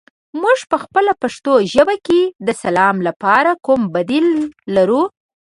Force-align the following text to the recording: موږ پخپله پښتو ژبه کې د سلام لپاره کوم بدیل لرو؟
موږ 0.41 0.59
پخپله 0.71 1.13
پښتو 1.21 1.53
ژبه 1.73 1.95
کې 2.05 2.21
د 2.47 2.49
سلام 2.63 2.95
لپاره 3.07 3.51
کوم 3.65 3.81
بدیل 3.95 4.27
لرو؟ 4.75 5.01